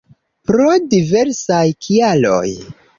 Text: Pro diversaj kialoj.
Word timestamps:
Pro 0.51 0.71
diversaj 0.95 1.63
kialoj. 1.87 2.47